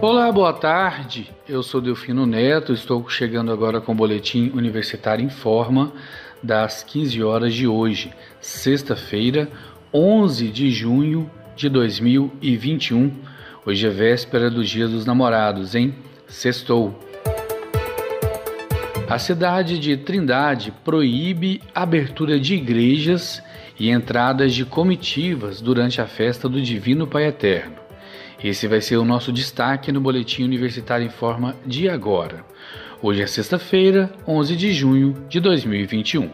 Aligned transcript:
Olá, 0.00 0.30
boa 0.30 0.52
tarde. 0.52 1.28
Eu 1.48 1.60
sou 1.60 1.80
Delfino 1.80 2.24
Neto, 2.24 2.72
estou 2.72 3.08
chegando 3.08 3.50
agora 3.50 3.80
com 3.80 3.90
o 3.90 3.94
boletim 3.96 4.48
Universitário 4.54 5.24
em 5.24 5.28
Forma 5.28 5.92
das 6.40 6.84
15 6.84 7.20
horas 7.20 7.52
de 7.52 7.66
hoje, 7.66 8.12
sexta-feira, 8.40 9.50
11 9.92 10.50
de 10.50 10.70
junho 10.70 11.28
de 11.56 11.68
2021. 11.68 13.12
Hoje 13.66 13.88
é 13.88 13.90
véspera 13.90 14.48
do 14.48 14.62
Dia 14.62 14.86
dos 14.86 15.04
Namorados, 15.04 15.74
hein? 15.74 15.92
Sextou. 16.28 16.96
A 19.08 19.18
cidade 19.18 19.80
de 19.80 19.96
Trindade 19.96 20.72
proíbe 20.84 21.60
abertura 21.74 22.38
de 22.38 22.54
igrejas 22.54 23.42
e 23.76 23.90
entradas 23.90 24.54
de 24.54 24.64
comitivas 24.64 25.60
durante 25.60 26.00
a 26.00 26.06
festa 26.06 26.48
do 26.48 26.62
Divino 26.62 27.04
Pai 27.04 27.24
Eterno. 27.26 27.87
Esse 28.42 28.68
vai 28.68 28.80
ser 28.80 28.96
o 28.96 29.04
nosso 29.04 29.32
destaque 29.32 29.90
no 29.90 30.00
Boletim 30.00 30.44
Universitário 30.44 31.04
em 31.04 31.10
Forma 31.10 31.56
de 31.66 31.88
agora. 31.88 32.44
Hoje 33.02 33.22
é 33.22 33.26
sexta-feira, 33.26 34.12
11 34.26 34.54
de 34.54 34.72
junho 34.72 35.26
de 35.28 35.40
2021. 35.40 36.30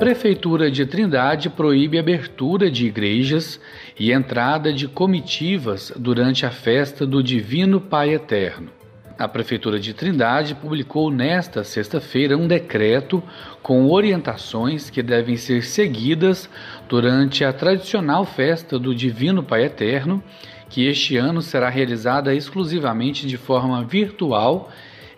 Prefeitura 0.00 0.68
de 0.68 0.84
Trindade 0.84 1.48
proíbe 1.48 2.00
abertura 2.00 2.68
de 2.68 2.86
igrejas 2.86 3.60
e 3.96 4.10
entrada 4.10 4.72
de 4.72 4.88
comitivas 4.88 5.92
durante 5.96 6.44
a 6.44 6.50
festa 6.50 7.06
do 7.06 7.22
Divino 7.22 7.80
Pai 7.80 8.12
Eterno. 8.12 8.81
A 9.18 9.28
Prefeitura 9.28 9.78
de 9.78 9.92
Trindade 9.92 10.54
publicou 10.54 11.10
nesta 11.10 11.62
sexta-feira 11.64 12.36
um 12.36 12.46
decreto 12.46 13.22
com 13.62 13.90
orientações 13.90 14.88
que 14.88 15.02
devem 15.02 15.36
ser 15.36 15.62
seguidas 15.62 16.48
durante 16.88 17.44
a 17.44 17.52
tradicional 17.52 18.24
festa 18.24 18.78
do 18.78 18.94
Divino 18.94 19.42
Pai 19.42 19.64
Eterno, 19.64 20.22
que 20.68 20.86
este 20.86 21.16
ano 21.16 21.42
será 21.42 21.68
realizada 21.68 22.34
exclusivamente 22.34 23.26
de 23.26 23.36
forma 23.36 23.84
virtual 23.84 24.70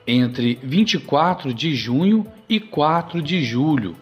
entre 0.07 0.59
24 0.63 1.55
de 1.55 1.75
junho 1.75 2.27
e 2.49 2.59
4 2.59 3.23
de 3.23 3.45
julho. 3.45 3.97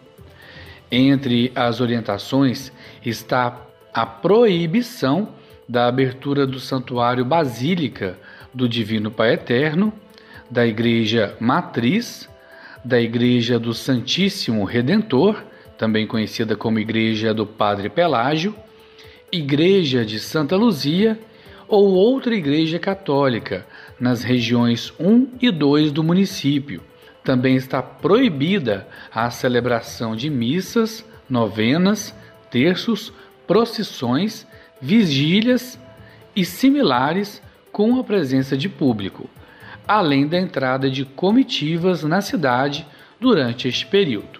Entre 0.91 1.51
as 1.55 1.81
orientações 1.81 2.71
está 3.05 3.61
a 3.93 4.05
proibição 4.05 5.29
da 5.67 5.87
abertura 5.87 6.45
do 6.45 6.59
Santuário 6.59 7.23
Basílica 7.23 8.17
do 8.53 8.67
Divino 8.67 9.09
Pai 9.09 9.33
Eterno, 9.33 9.91
da 10.49 10.65
Igreja 10.65 11.35
Matriz, 11.39 12.29
da 12.83 12.99
Igreja 12.99 13.57
do 13.57 13.73
Santíssimo 13.73 14.63
Redentor, 14.63 15.43
também 15.77 16.05
conhecida 16.05 16.55
como 16.55 16.79
Igreja 16.79 17.33
do 17.33 17.45
Padre 17.45 17.89
Pelágio, 17.89 18.55
Igreja 19.31 20.05
de 20.05 20.19
Santa 20.19 20.55
Luzia 20.55 21.19
ou 21.67 21.93
outra 21.93 22.35
igreja 22.35 22.77
católica 22.77 23.65
nas 23.99 24.21
regiões 24.21 24.93
1 24.99 25.29
e 25.41 25.49
2 25.49 25.91
do 25.91 26.03
município. 26.03 26.81
Também 27.23 27.55
está 27.55 27.81
proibida 27.81 28.87
a 29.11 29.29
celebração 29.31 30.15
de 30.15 30.29
missas, 30.29 31.03
novenas, 31.27 32.13
terços, 32.51 33.11
procissões, 33.47 34.45
vigílias 34.79 35.79
e 36.35 36.45
similares 36.45 37.41
com 37.73 37.99
a 37.99 38.03
presença 38.03 38.55
de 38.55 38.69
público, 38.69 39.27
além 39.87 40.27
da 40.27 40.39
entrada 40.39 40.89
de 40.89 41.03
comitivas 41.03 42.03
na 42.03 42.21
cidade 42.21 42.85
durante 43.19 43.67
este 43.67 43.87
período. 43.87 44.39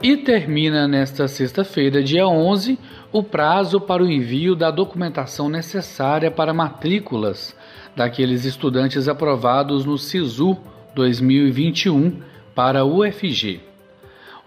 E 0.00 0.16
termina 0.16 0.86
nesta 0.86 1.26
sexta-feira, 1.26 2.02
dia 2.02 2.26
11, 2.26 2.78
o 3.12 3.22
prazo 3.22 3.80
para 3.80 4.02
o 4.02 4.10
envio 4.10 4.54
da 4.54 4.70
documentação 4.70 5.48
necessária 5.48 6.30
para 6.30 6.54
matrículas 6.54 7.54
daqueles 7.96 8.44
estudantes 8.44 9.08
aprovados 9.08 9.84
no 9.84 9.98
SISU 9.98 10.56
2021 10.94 12.22
para 12.54 12.84
o 12.84 13.00
UFG. 13.00 13.67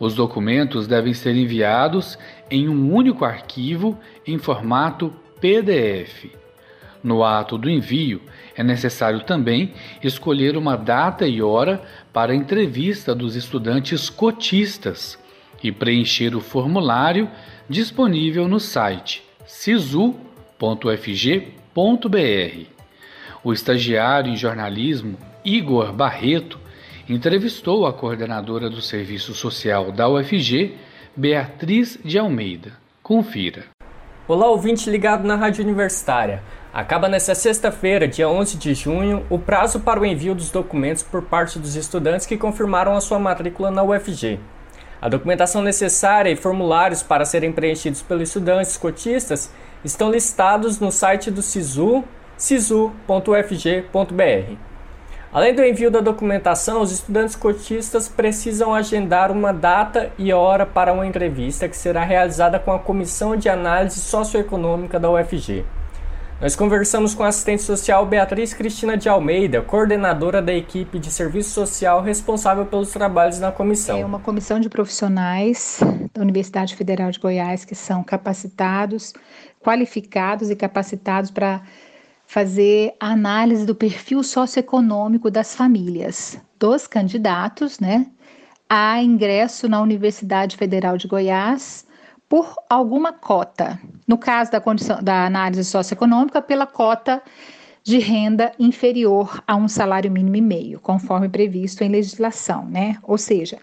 Os 0.02 0.16
documentos 0.16 0.88
devem 0.88 1.14
ser 1.14 1.36
enviados 1.36 2.18
em 2.50 2.68
um 2.68 2.92
único 2.92 3.24
arquivo 3.24 4.00
em 4.26 4.40
formato 4.40 5.14
PDF. 5.40 6.26
No 7.04 7.24
ato 7.24 7.56
do 7.56 7.70
envio, 7.70 8.20
é 8.56 8.64
necessário 8.64 9.20
também 9.20 9.76
escolher 10.04 10.58
uma 10.58 10.76
data 10.76 11.28
e 11.28 11.40
hora 11.40 11.84
para 12.12 12.32
a 12.32 12.36
entrevista 12.36 13.14
dos 13.14 13.36
estudantes 13.36 14.10
cotistas 14.10 15.20
e 15.64 15.72
preencher 15.72 16.36
o 16.36 16.42
formulário 16.42 17.30
disponível 17.70 18.48
no 18.48 18.60
site 18.60 19.24
sisu.fg.br. 19.46 20.18
O 23.44 23.54
estagiário 23.54 24.34
em 24.34 24.36
jornalismo 24.36 25.16
Igor 25.46 25.94
Barreto 25.94 26.60
entrevistou 27.10 27.86
a 27.86 27.94
coordenadora 27.94 28.70
do 28.70 28.82
Serviço 28.82 29.34
Social 29.34 29.92
da 29.92 30.08
UFG, 30.08 30.76
Beatriz 31.16 32.00
de 32.04 32.18
Almeida. 32.18 32.74
Confira. 33.02 33.66
Olá, 34.28 34.48
ouvinte 34.48 34.90
ligado 34.90 35.28
na 35.28 35.36
Rádio 35.36 35.64
Universitária. 35.64 36.42
Acaba 36.74 37.10
nesta 37.10 37.36
sexta-feira, 37.36 38.08
dia 38.08 38.30
11 38.30 38.58
de 38.58 38.74
junho, 38.74 39.26
o 39.30 39.38
prazo 39.38 39.82
para 39.82 40.00
o 40.00 40.06
envio 40.06 40.34
dos 40.34 40.50
documentos 40.50 41.04
por 41.04 41.24
parte 41.24 41.60
dos 41.60 41.76
estudantes 41.76 42.26
que 42.26 42.38
confirmaram 42.38 42.96
a 42.96 43.02
sua 43.02 43.20
matrícula 43.20 43.70
na 43.70 43.84
UFG. 43.84 44.40
A 45.02 45.10
documentação 45.10 45.62
necessária 45.62 46.30
e 46.30 46.36
formulários 46.36 47.04
para 47.04 47.26
serem 47.26 47.52
preenchidos 47.52 48.02
pelos 48.02 48.30
estudantes 48.30 48.78
cotistas 48.78 49.52
estão 49.84 50.12
listados 50.12 50.80
no 50.80 50.92
site 50.92 51.32
do 51.32 51.42
SISU, 51.42 52.04
sisu.ufg.br. 52.38 54.71
Além 55.34 55.56
do 55.56 55.64
envio 55.64 55.90
da 55.90 56.02
documentação, 56.02 56.82
os 56.82 56.92
estudantes 56.92 57.38
cotistas 57.38 58.10
precisam 58.10 58.74
agendar 58.74 59.32
uma 59.32 59.54
data 59.54 60.12
e 60.18 60.34
hora 60.34 60.66
para 60.66 60.92
uma 60.92 61.08
entrevista 61.08 61.70
que 61.70 61.78
será 61.78 62.04
realizada 62.04 62.60
com 62.60 62.74
a 62.74 62.80
Comissão 62.80 63.38
de 63.38 63.48
Análise 63.48 64.02
Socioeconômica 64.02 65.00
da 65.00 65.10
UFG. 65.10 65.64
Nós 66.42 66.54
conversamos 66.54 67.14
com 67.14 67.24
a 67.24 67.30
assistente 67.30 67.62
social 67.62 68.06
Beatriz 68.06 68.54
Cristina 68.54 68.98
de 68.98 69.08
Almeida, 69.08 69.62
coordenadora 69.62 70.42
da 70.42 70.54
equipe 70.54 71.00
de 71.00 71.10
serviço 71.10 71.52
social 71.52 72.02
responsável 72.02 72.66
pelos 72.66 72.92
trabalhos 72.92 73.40
na 73.40 73.54
comissão. 73.54 74.00
É 74.00 74.06
uma 74.06 74.20
comissão 74.20 74.60
de 74.60 74.68
profissionais 74.68 75.80
da 76.14 76.22
Universidade 76.22 76.76
Federal 76.76 77.10
de 77.10 77.20
Goiás 77.20 77.64
que 77.64 77.76
são 77.76 78.04
capacitados, 78.04 79.14
qualificados 79.64 80.50
e 80.50 80.58
capacitados 80.58 81.32
para 81.32 81.62
fazer 82.32 82.94
a 82.98 83.08
análise 83.08 83.66
do 83.66 83.76
perfil 83.76 84.24
socioeconômico 84.24 85.30
das 85.30 85.54
famílias 85.54 86.40
dos 86.58 86.88
candidatos, 86.88 87.78
né, 87.78 88.08
a 88.70 89.04
ingresso 89.04 89.68
na 89.68 89.82
Universidade 89.82 90.56
Federal 90.56 90.98
de 90.98 91.10
Goiás 91.10 91.86
por 92.30 92.56
alguma 92.70 93.12
cota. 93.12 93.78
No 94.08 94.18
caso 94.18 94.50
da 94.50 94.62
condição 94.62 95.04
da 95.04 95.26
análise 95.26 95.66
socioeconômica, 95.66 96.42
pela 96.42 96.66
cota 96.66 97.22
de 97.84 97.98
renda 97.98 98.54
inferior 98.58 99.44
a 99.46 99.58
um 99.58 99.68
salário 99.68 100.10
mínimo 100.10 100.38
e 100.38 100.42
meio, 100.42 100.80
conforme 100.80 101.28
previsto 101.28 101.84
em 101.84 101.90
legislação, 101.90 102.64
né? 102.66 102.98
Ou 103.04 103.18
seja, 103.18 103.58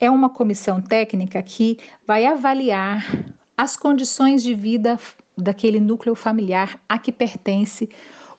é 0.00 0.10
uma 0.10 0.30
comissão 0.30 0.80
técnica 0.80 1.42
que 1.42 1.76
vai 2.06 2.24
avaliar 2.24 3.04
as 3.54 3.76
condições 3.76 4.42
de 4.42 4.54
vida 4.54 4.98
daquele 5.36 5.80
núcleo 5.80 6.14
familiar 6.14 6.80
a 6.88 6.98
que 6.98 7.12
pertence 7.12 7.88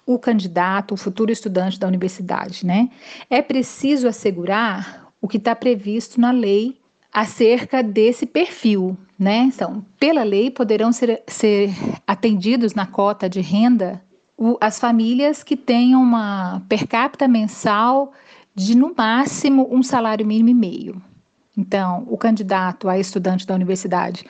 o 0.06 0.20
candidato, 0.20 0.94
o 0.94 0.98
futuro 0.98 1.32
estudante 1.32 1.80
da 1.80 1.88
universidade, 1.88 2.66
né? 2.66 2.90
É 3.30 3.42
preciso 3.42 4.08
assegurar 4.08 5.08
o 5.20 5.28
que 5.28 5.38
está 5.38 5.56
previsto 5.56 6.22
na 6.22 6.32
lei 6.32 6.80
acerca 7.12 7.82
desse 7.82 8.26
perfil, 8.26 8.96
né? 9.18 9.50
Então, 9.53 9.84
pela 10.00 10.24
lei, 10.24 10.52
poderão 10.52 10.92
ser, 10.92 11.24
ser 11.28 11.72
atendidos 12.06 12.74
na 12.74 12.86
cota 12.86 13.28
de 13.30 13.41
renda 13.41 14.02
o, 14.38 14.58
as 14.59 14.80
famílias 14.80 15.44
que 15.44 15.56
tenham 15.56 16.02
uma 16.02 16.62
per 16.68 16.88
capita 16.88 17.28
mensal 17.28 18.12
de, 18.53 18.76
no 18.76 18.94
máximo, 18.96 19.68
um 19.72 19.82
salário 19.82 20.26
mínimo 20.26 20.50
e 20.50 20.53
meio. 20.53 21.02
Então, 21.58 22.06
o 22.09 22.18
candidato 22.18 22.90
a 22.90 23.00
estudante 23.00 23.48
da 23.48 23.56
universidade 23.56 24.26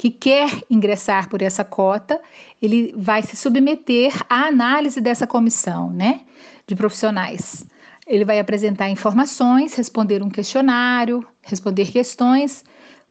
que 0.00 0.10
quer 0.10 0.62
ingressar 0.70 1.28
por 1.28 1.42
essa 1.42 1.62
cota, 1.62 2.18
ele 2.62 2.94
vai 2.96 3.22
se 3.22 3.36
submeter 3.36 4.14
à 4.30 4.46
análise 4.46 4.98
dessa 4.98 5.26
comissão, 5.26 5.90
né, 5.90 6.22
de 6.66 6.74
profissionais. 6.74 7.66
Ele 8.06 8.24
vai 8.24 8.40
apresentar 8.40 8.88
informações, 8.88 9.74
responder 9.74 10.22
um 10.22 10.30
questionário, 10.30 11.22
responder 11.42 11.92
questões, 11.92 12.64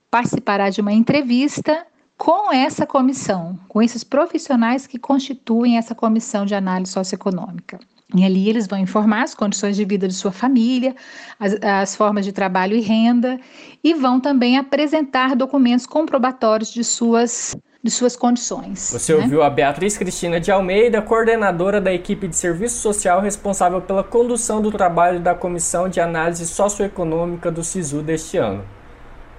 participará 0.09 0.71
de 0.71 0.81
uma 0.81 0.91
entrevista 0.91 1.85
com 2.17 2.51
essa 2.51 2.87
comissão, 2.87 3.59
com 3.67 3.83
esses 3.83 4.03
profissionais 4.03 4.87
que 4.87 4.97
constituem 4.97 5.77
essa 5.77 5.93
comissão 5.93 6.43
de 6.43 6.55
análise 6.55 6.91
socioeconômica. 6.91 7.79
E 8.15 8.25
ali 8.25 8.49
eles 8.49 8.65
vão 8.65 8.79
informar 8.79 9.23
as 9.23 9.35
condições 9.35 9.75
de 9.75 9.85
vida 9.85 10.07
de 10.07 10.13
sua 10.15 10.31
família, 10.31 10.95
as, 11.39 11.53
as, 11.61 11.95
formas 11.95 12.25
de 12.25 12.31
trabalho 12.31 12.75
e 12.75 12.81
renda, 12.81 13.39
e 13.83 13.93
vão 13.93 14.19
também 14.19 14.57
apresentar 14.57 15.35
documentos 15.35 15.85
comprobatórios 15.85 16.73
de 16.73 16.83
suas 16.83 17.55
de 17.81 17.89
suas 17.89 18.13
condições. 18.13 18.91
Você 18.91 19.13
né? 19.13 19.23
ouviu 19.23 19.41
a 19.41 19.49
Beatriz 19.49 19.97
Cristina 19.97 20.37
de 20.37 20.51
Almeida, 20.51 21.01
coordenadora 21.01 21.79
da 21.79 21.93
equipe 21.93 22.27
de 22.27 22.35
serviço 22.35 22.81
social 22.81 23.21
responsável 23.21 23.79
pela 23.79 24.03
condução 24.03 24.61
do 24.61 24.69
trabalho 24.69 25.21
da 25.21 25.33
Comissão 25.33 25.87
de 25.87 26.01
Análise 26.01 26.45
Socioeconômica 26.45 27.49
do 27.49 27.63
SISU 27.63 28.01
deste 28.01 28.35
ano. 28.35 28.65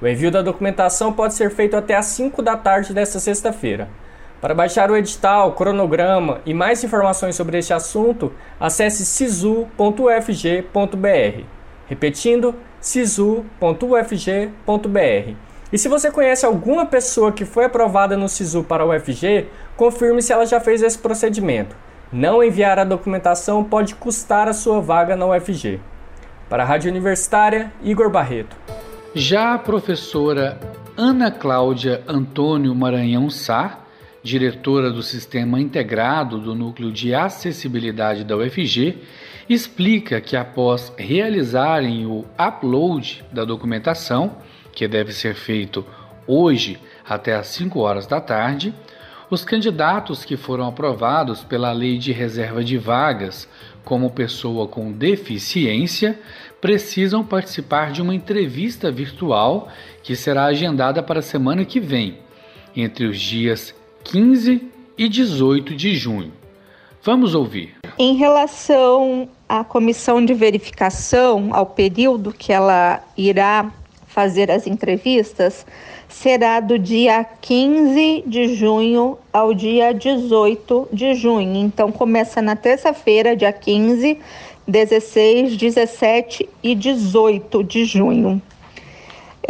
O 0.01 0.09
envio 0.09 0.31
da 0.31 0.41
documentação 0.41 1.13
pode 1.13 1.35
ser 1.35 1.51
feito 1.51 1.77
até 1.77 1.95
às 1.95 2.07
5 2.07 2.41
da 2.41 2.57
tarde 2.57 2.95
desta 2.95 3.21
sexta-feira. 3.21 3.91
Para 4.41 4.55
baixar 4.55 4.91
o 4.91 4.97
edital, 4.97 5.53
cronograma 5.53 6.41
e 6.47 6.55
mais 6.55 6.83
informações 6.83 7.37
sobre 7.37 7.59
este 7.59 7.75
assunto, 7.75 8.33
acesse 8.59 9.05
sisu.ufg.br. 9.05 9.67
Repetindo, 11.87 12.55
sisu.ufg.br. 12.81 13.45
E 15.73 15.79
se 15.79 15.89
você 15.89 16.11
conhece 16.11 16.47
alguma 16.47 16.87
pessoa 16.87 17.31
que 17.31 17.45
foi 17.45 17.67
aprovada 17.67 18.17
no 18.17 18.29
SISU 18.29 18.65
para 18.65 18.85
o 18.85 18.95
UFG, 18.95 19.47
confirme 19.77 20.23
se 20.23 20.33
ela 20.33 20.47
já 20.47 20.59
fez 20.59 20.83
esse 20.83 20.99
procedimento. 20.99 21.77
Não 22.13 22.43
enviar 22.43 22.79
a 22.79 22.85
documentação 22.85 23.63
pode 23.63 23.95
custar 23.95 24.49
a 24.49 24.53
sua 24.53 24.81
vaga 24.81 25.15
na 25.15 25.27
UFG. 25.27 25.79
Para 26.49 26.65
a 26.65 26.67
Rádio 26.67 26.91
Universitária, 26.91 27.73
Igor 27.83 28.11
Barreto. 28.11 28.57
Já 29.15 29.55
a 29.55 29.59
professora 29.59 30.59
Ana 30.97 31.31
Cláudia 31.31 32.03
Antônio 32.09 32.75
Maranhão 32.75 33.31
Sá, 33.31 33.80
diretora 34.23 34.91
do 34.91 35.03
Sistema 35.03 35.61
Integrado 35.61 36.39
do 36.39 36.55
Núcleo 36.55 36.93
de 36.93 37.15
Acessibilidade 37.15 38.25
da 38.25 38.37
UFG, 38.37 38.99
explica 39.49 40.21
que 40.21 40.37
após 40.37 40.93
realizarem 40.97 42.07
o 42.07 42.25
upload 42.39 43.25
da 43.33 43.45
documentação, 43.45 44.37
que 44.73 44.87
deve 44.87 45.13
ser 45.13 45.35
feito 45.35 45.85
hoje 46.27 46.79
até 47.09 47.35
às 47.35 47.49
5 47.49 47.79
horas 47.81 48.07
da 48.07 48.21
tarde, 48.21 48.73
os 49.31 49.45
candidatos 49.45 50.25
que 50.25 50.37
foram 50.37 50.67
aprovados 50.67 51.45
pela 51.45 51.73
Lei 51.73 51.99
de 51.99 52.13
Reserva 52.13 52.65
de 52.65 52.77
Vagas 52.77 53.49
como 53.85 54.11
pessoa 54.11 54.67
com 54.67 54.93
deficiência 54.93 56.19
precisam 56.61 57.25
participar 57.25 57.93
de 57.93 58.03
uma 58.03 58.15
entrevista 58.15 58.91
virtual 58.91 59.69
que 60.03 60.15
será 60.15 60.45
agendada 60.45 61.03
para 61.03 61.21
a 61.21 61.23
semana 61.23 61.65
que 61.65 61.81
vem, 61.81 62.19
entre 62.77 63.07
os 63.07 63.19
dias 63.19 63.75
15 64.05 64.69
e 64.97 65.09
18 65.09 65.75
de 65.75 65.95
junho. 65.95 66.33
Vamos 67.03 67.35
ouvir. 67.35 67.77
Em 67.99 68.17
relação 68.17 69.29
à 69.49 69.65
comissão 69.65 70.25
de 70.25 70.35
verificação, 70.35 71.51
ao 71.53 71.67
período 71.67 72.33
que 72.33 72.53
ela 72.53 73.03
irá 73.17 73.73
fazer 74.07 74.51
as 74.51 74.67
entrevistas 74.67 75.65
será 76.09 76.59
do 76.61 76.79
dia 76.79 77.25
15 77.41 78.25
de 78.27 78.55
junho 78.55 79.17
ao 79.33 79.55
dia 79.55 79.95
18 79.95 80.89
de 80.93 81.15
junho. 81.15 81.57
Então 81.57 81.93
começa 81.93 82.43
na 82.43 82.57
terça-feira, 82.57 83.37
dia 83.37 83.53
15, 83.53 84.19
16, 84.67 85.57
17 85.57 86.49
e 86.63 86.75
18 86.75 87.65
de 87.65 87.85
junho. 87.85 88.43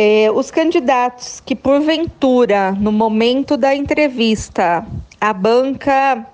É, 0.03 0.31
os 0.31 0.51
candidatos 0.51 1.41
que, 1.41 1.55
porventura, 1.55 2.73
no 2.73 2.91
momento 2.91 3.55
da 3.55 3.75
entrevista, 3.75 4.83
a 5.21 5.31
banca 5.31 6.27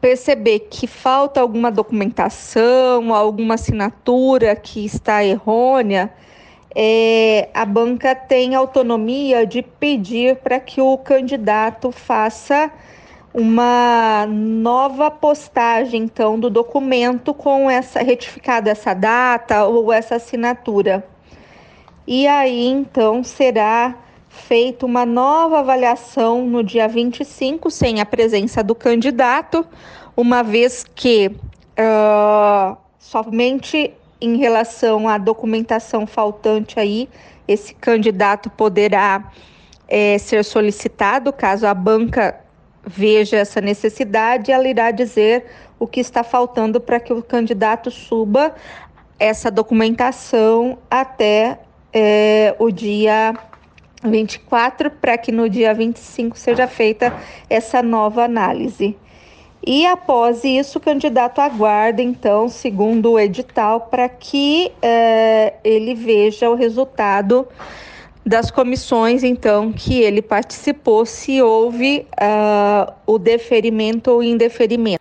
perceber 0.00 0.68
que 0.70 0.86
falta 0.86 1.40
alguma 1.40 1.72
documentação, 1.72 3.12
alguma 3.12 3.54
assinatura 3.54 4.54
que 4.54 4.84
está 4.84 5.24
errônea, 5.24 6.14
é, 6.72 7.48
a 7.52 7.64
banca 7.64 8.14
tem 8.14 8.54
autonomia 8.54 9.44
de 9.44 9.62
pedir 9.62 10.36
para 10.36 10.60
que 10.60 10.80
o 10.80 10.96
candidato 10.96 11.90
faça 11.90 12.70
uma 13.34 14.26
nova 14.28 15.10
postagem 15.10 16.04
então 16.04 16.38
do 16.38 16.48
documento 16.48 17.34
com 17.34 17.68
essa 17.68 18.00
retificada 18.00 18.70
essa 18.70 18.94
data 18.94 19.64
ou 19.64 19.92
essa 19.92 20.14
assinatura. 20.14 21.09
E 22.12 22.26
aí 22.26 22.66
então 22.66 23.22
será 23.22 23.94
feita 24.28 24.84
uma 24.84 25.06
nova 25.06 25.60
avaliação 25.60 26.44
no 26.44 26.60
dia 26.60 26.88
25 26.88 27.70
sem 27.70 28.00
a 28.00 28.04
presença 28.04 28.64
do 28.64 28.74
candidato, 28.74 29.64
uma 30.16 30.42
vez 30.42 30.84
que 30.92 31.30
uh, 31.78 32.76
somente 32.98 33.94
em 34.20 34.36
relação 34.38 35.06
à 35.06 35.18
documentação 35.18 36.04
faltante 36.04 36.80
aí, 36.80 37.08
esse 37.46 37.72
candidato 37.76 38.50
poderá 38.50 39.30
é, 39.86 40.18
ser 40.18 40.44
solicitado 40.44 41.32
caso 41.32 41.64
a 41.64 41.72
banca 41.72 42.40
veja 42.84 43.36
essa 43.36 43.60
necessidade, 43.60 44.50
ela 44.50 44.66
irá 44.66 44.90
dizer 44.90 45.46
o 45.78 45.86
que 45.86 46.00
está 46.00 46.24
faltando 46.24 46.80
para 46.80 46.98
que 46.98 47.12
o 47.12 47.22
candidato 47.22 47.88
suba 47.88 48.52
essa 49.16 49.48
documentação 49.48 50.76
até 50.90 51.60
é, 51.92 52.54
o 52.58 52.70
dia 52.70 53.34
24, 54.02 54.90
para 54.90 55.18
que 55.18 55.30
no 55.30 55.48
dia 55.48 55.74
25 55.74 56.38
seja 56.38 56.66
feita 56.66 57.14
essa 57.48 57.82
nova 57.82 58.24
análise. 58.24 58.96
E 59.66 59.84
após 59.84 60.42
isso, 60.42 60.78
o 60.78 60.80
candidato 60.80 61.38
aguarda, 61.38 62.00
então, 62.00 62.48
segundo 62.48 63.12
o 63.12 63.20
edital, 63.20 63.88
para 63.90 64.08
que 64.08 64.72
eh, 64.80 65.52
ele 65.62 65.94
veja 65.94 66.48
o 66.48 66.54
resultado 66.54 67.46
das 68.24 68.50
comissões, 68.50 69.22
então, 69.22 69.70
que 69.70 70.00
ele 70.00 70.22
participou, 70.22 71.04
se 71.04 71.42
houve 71.42 72.06
uh, 72.12 72.92
o 73.06 73.18
deferimento 73.18 74.10
ou 74.10 74.22
indeferimento. 74.22 75.00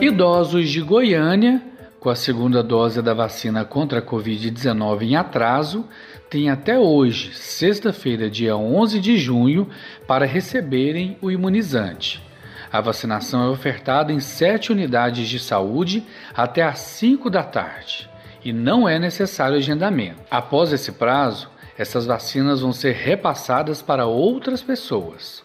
Idosos 0.00 0.68
de 0.68 0.80
Goiânia, 0.80 1.62
com 2.04 2.10
a 2.10 2.14
segunda 2.14 2.62
dose 2.62 3.00
da 3.00 3.14
vacina 3.14 3.64
contra 3.64 4.00
a 4.00 4.02
Covid-19 4.02 5.04
em 5.04 5.16
atraso, 5.16 5.88
têm 6.28 6.50
até 6.50 6.78
hoje, 6.78 7.32
sexta-feira, 7.32 8.28
dia 8.28 8.54
11 8.54 9.00
de 9.00 9.16
junho, 9.16 9.70
para 10.06 10.26
receberem 10.26 11.16
o 11.22 11.30
imunizante. 11.30 12.22
A 12.70 12.78
vacinação 12.82 13.46
é 13.46 13.48
ofertada 13.48 14.12
em 14.12 14.20
sete 14.20 14.70
unidades 14.70 15.26
de 15.26 15.38
saúde 15.38 16.04
até 16.34 16.62
às 16.62 16.80
5 16.80 17.30
da 17.30 17.42
tarde 17.42 18.06
e 18.44 18.52
não 18.52 18.86
é 18.86 18.98
necessário 18.98 19.56
agendamento. 19.56 20.20
Após 20.30 20.74
esse 20.74 20.92
prazo, 20.92 21.48
essas 21.78 22.04
vacinas 22.04 22.60
vão 22.60 22.74
ser 22.74 22.92
repassadas 22.92 23.80
para 23.80 24.04
outras 24.04 24.62
pessoas. 24.62 25.42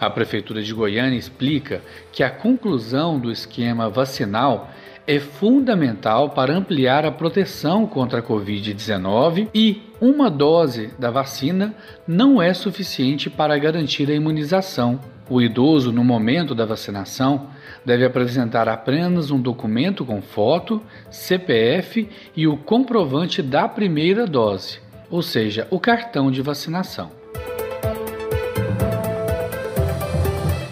A 0.00 0.08
Prefeitura 0.08 0.62
de 0.62 0.72
Goiânia 0.72 1.18
explica 1.18 1.82
que 2.10 2.22
a 2.22 2.30
conclusão 2.30 3.18
do 3.18 3.30
esquema 3.30 3.90
vacinal 3.90 4.70
é 5.06 5.20
fundamental 5.20 6.30
para 6.30 6.54
ampliar 6.54 7.04
a 7.04 7.10
proteção 7.10 7.86
contra 7.86 8.20
a 8.20 8.22
Covid-19 8.22 9.48
e 9.54 9.82
uma 10.00 10.30
dose 10.30 10.90
da 10.98 11.10
vacina 11.10 11.74
não 12.06 12.40
é 12.40 12.54
suficiente 12.54 13.28
para 13.28 13.58
garantir 13.58 14.10
a 14.10 14.14
imunização. 14.14 14.98
O 15.28 15.40
idoso, 15.40 15.90
no 15.90 16.04
momento 16.04 16.54
da 16.54 16.66
vacinação, 16.66 17.48
deve 17.84 18.04
apresentar 18.04 18.68
apenas 18.68 19.30
um 19.30 19.40
documento 19.40 20.04
com 20.04 20.20
foto, 20.20 20.82
CPF 21.10 22.08
e 22.36 22.46
o 22.46 22.56
comprovante 22.56 23.42
da 23.42 23.66
primeira 23.66 24.26
dose, 24.26 24.80
ou 25.10 25.22
seja, 25.22 25.66
o 25.70 25.80
cartão 25.80 26.30
de 26.30 26.42
vacinação. 26.42 27.10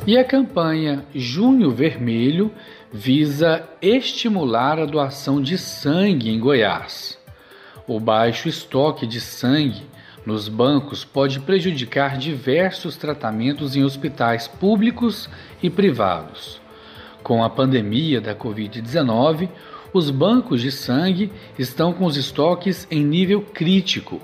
E 0.05 0.19
a 0.19 0.25
campanha 0.25 1.05
Junho 1.15 1.71
Vermelho 1.71 2.51
visa 2.93 3.67
estimular 3.81 4.79
a 4.79 4.85
doação 4.85 5.41
de 5.41 5.57
sangue 5.57 6.29
em 6.29 6.39
Goiás. 6.39 7.19
O 7.89 7.99
baixo 7.99 8.49
estoque 8.49 9.07
de 9.07 9.19
sangue 9.19 9.83
nos 10.27 10.47
bancos 10.47 11.05
pode 11.05 11.41
prejudicar 11.41 12.19
diversos 12.19 12.97
tratamentos 12.97 13.75
em 13.75 13.83
hospitais 13.83 14.47
públicos 14.47 15.29
e 15.63 15.71
privados. 15.71 16.61
Com 17.23 17.43
a 17.43 17.49
pandemia 17.49 18.21
da 18.21 18.35
Covid-19, 18.35 19.49
os 19.93 20.11
bancos 20.11 20.61
de 20.61 20.71
sangue 20.71 21.33
estão 21.59 21.93
com 21.93 22.05
os 22.05 22.17
estoques 22.17 22.87
em 22.91 23.03
nível 23.03 23.41
crítico 23.41 24.21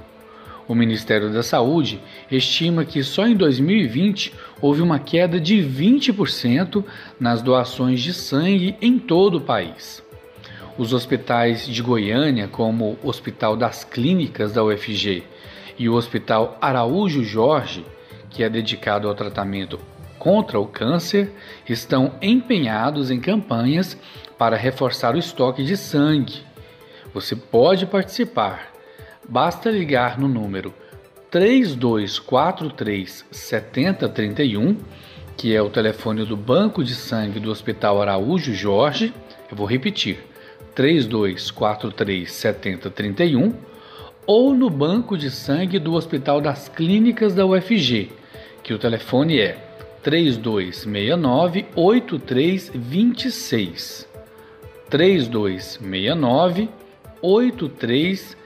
o 0.69 0.75
Ministério 0.75 1.33
da 1.33 1.43
Saúde 1.43 1.99
estima 2.31 2.85
que 2.85 3.03
só 3.03 3.27
em 3.27 3.35
2020 3.35 4.35
houve 4.61 4.83
uma 4.83 4.99
queda 4.99 5.41
de 5.41 5.57
20% 5.57 6.85
nas 7.19 7.41
doações 7.41 8.01
de 8.01 8.13
sangue 8.13 8.77
em 8.81 8.99
todo 8.99 9.39
o 9.39 9.41
país. 9.41 10.05
Os 10.77 10.93
hospitais 10.93 11.67
de 11.67 11.83
Goiânia, 11.83 12.47
como 12.47 12.99
o 13.03 13.09
Hospital 13.09 13.57
das 13.57 13.83
Clínicas 13.83 14.53
da 14.53 14.63
UFG 14.63 15.25
e 15.79 15.89
o 15.89 15.95
Hospital 15.95 16.59
Araújo 16.61 17.25
Jorge, 17.25 17.85
que 18.31 18.45
é 18.45 18.49
dedicado 18.49 19.09
ao 19.09 19.15
tratamento 19.15 19.81
contra 20.19 20.61
o 20.61 20.67
câncer, 20.67 21.33
estão 21.67 22.13
empenhados 22.21 23.11
em 23.11 23.19
campanhas 23.19 23.97
para 24.37 24.57
reforçar 24.57 25.15
o 25.15 25.19
estoque 25.19 25.65
de 25.65 25.77
sangue. 25.77 26.43
Você 27.15 27.35
pode 27.35 27.87
participar 27.87 28.78
Basta 29.29 29.71
ligar 29.71 30.19
no 30.19 30.27
número 30.27 30.75
3243 31.31 33.27
7031, 33.31 34.79
que 35.37 35.55
é 35.55 35.61
o 35.61 35.69
telefone 35.69 36.25
do 36.25 36.35
Banco 36.35 36.83
de 36.83 36.95
Sangue 36.95 37.39
do 37.39 37.51
Hospital 37.51 38.01
Araújo 38.01 38.55
Jorge. 38.55 39.13
Eu 39.51 39.57
vou 39.57 39.67
repetir: 39.67 40.25
3243 40.75 42.33
7031 42.33 43.53
ou 44.27 44.55
no 44.55 44.71
Banco 44.71 45.19
de 45.19 45.31
Sangue 45.31 45.79
do 45.79 45.93
Hospital 45.93 46.41
das 46.41 46.71
Clínicas 46.71 47.35
da 47.35 47.45
UFG, 47.45 48.11
que 48.63 48.73
o 48.73 48.79
telefone 48.79 49.41
é 49.41 49.59
3269 50.03 51.67
8326. 51.77 54.09
3269 54.89 56.71
8326. 57.21 58.39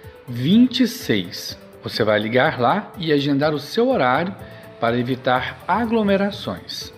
Você 1.83 2.03
vai 2.03 2.19
ligar 2.19 2.59
lá 2.59 2.91
e 2.97 3.13
agendar 3.13 3.53
o 3.53 3.59
seu 3.59 3.91
horário 3.91 4.35
para 4.81 4.99
evitar 4.99 5.63
aglomerações. 5.69 6.91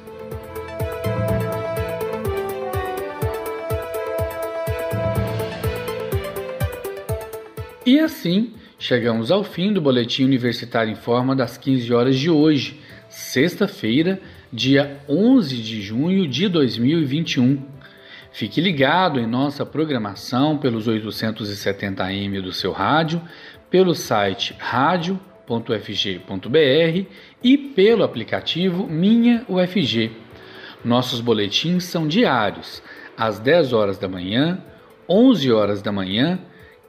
E 7.84 7.98
assim, 7.98 8.52
chegamos 8.78 9.32
ao 9.32 9.42
fim 9.42 9.72
do 9.72 9.80
Boletim 9.80 10.24
Universitário 10.24 10.92
em 10.92 10.96
Forma 10.96 11.34
das 11.34 11.58
15 11.58 11.92
horas 11.92 12.16
de 12.16 12.30
hoje, 12.30 12.80
sexta-feira, 13.08 14.20
dia 14.52 15.00
11 15.08 15.56
de 15.56 15.82
junho 15.82 16.28
de 16.28 16.48
2021. 16.48 17.73
Fique 18.34 18.60
ligado 18.60 19.20
em 19.20 19.28
nossa 19.28 19.64
programação 19.64 20.58
pelos 20.58 20.88
870 20.88 22.02
AM 22.02 22.40
do 22.40 22.52
seu 22.52 22.72
rádio, 22.72 23.22
pelo 23.70 23.94
site 23.94 24.56
radio.fg.br 24.58 25.08
e 27.44 27.56
pelo 27.56 28.02
aplicativo 28.02 28.88
Minha 28.88 29.44
UFG. 29.48 30.10
Nossos 30.84 31.20
boletins 31.20 31.84
são 31.84 32.08
diários, 32.08 32.82
às 33.16 33.38
10 33.38 33.72
horas 33.72 33.98
da 33.98 34.08
manhã, 34.08 34.60
11 35.08 35.52
horas 35.52 35.80
da 35.80 35.92
manhã, 35.92 36.40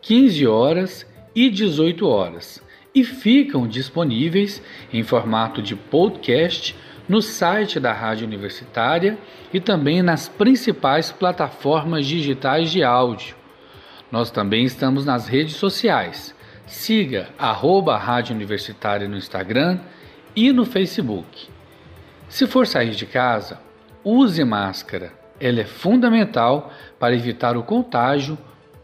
15 0.02 0.48
horas 0.48 1.06
e 1.36 1.52
18 1.52 2.08
horas 2.08 2.66
e 2.96 3.04
ficam 3.04 3.68
disponíveis 3.68 4.64
em 4.92 5.04
formato 5.04 5.62
de 5.62 5.76
podcast 5.76 6.76
no 7.08 7.22
site 7.22 7.80
da 7.80 7.94
Rádio 7.94 8.26
Universitária 8.26 9.18
e 9.54 9.60
também 9.60 10.02
nas 10.02 10.28
principais 10.28 11.12
plataformas 11.12 12.06
digitais 12.06 12.72
de 12.72 12.84
áudio. 12.84 13.36
Nós 14.12 14.32
também 14.32 14.66
estamos 14.66 15.06
nas 15.06 15.28
redes 15.28 15.56
sociais. 15.56 16.36
Siga 16.66 17.30
arroba 17.38 17.98
Rádio 17.98 18.36
Universitária 18.36 19.08
no 19.08 19.18
Instagram 19.18 19.80
e 20.36 20.52
no 20.52 20.66
Facebook. 20.66 21.48
Se 22.28 22.48
for 22.48 22.66
sair 22.66 22.92
de 22.92 23.06
casa, 23.06 23.60
use 24.04 24.44
máscara. 24.44 25.14
Ela 25.40 25.62
é 25.62 25.66
fundamental 25.66 26.72
para 27.00 27.16
evitar 27.16 27.56
o 27.56 27.64
contágio 27.64 28.38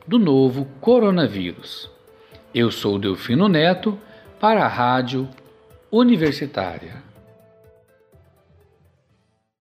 do 0.08 0.20
novo 0.20 0.68
coronavírus. 0.80 1.90
Eu 2.54 2.70
sou 2.70 3.00
Delfino 3.00 3.48
Neto 3.48 3.98
para 4.40 4.66
a 4.66 4.68
Rádio 4.68 5.30
Universitária. 5.90 7.11